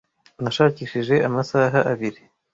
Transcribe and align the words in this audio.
nashakishije 0.41 1.15
amasaha 1.27 1.79
abiri 1.93 2.21